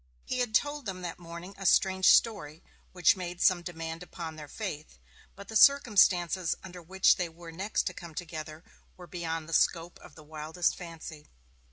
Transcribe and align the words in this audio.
He 0.25 0.39
had 0.39 0.55
told 0.55 0.87
them 0.87 1.03
that 1.03 1.19
morning 1.19 1.53
a 1.59 1.65
strange 1.67 2.07
story, 2.07 2.63
which 2.91 3.15
made 3.15 3.39
some 3.39 3.61
demand 3.61 4.01
upon 4.01 4.35
their 4.35 4.47
faith, 4.47 4.97
but 5.35 5.47
the 5.47 5.55
circumstances 5.55 6.55
under 6.63 6.81
which 6.81 7.17
they 7.17 7.29
were 7.29 7.51
next 7.51 7.83
to 7.83 7.93
come 7.93 8.15
together 8.15 8.63
were 8.97 9.05
beyond 9.05 9.47
the 9.47 9.53
scope 9.53 9.99
of 9.99 10.15
the 10.15 10.23
wildest 10.23 10.75
fancy. 10.75 11.27